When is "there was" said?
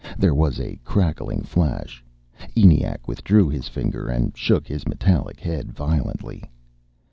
0.17-0.59